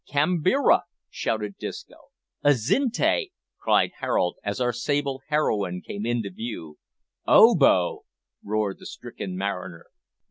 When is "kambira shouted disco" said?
0.09-2.09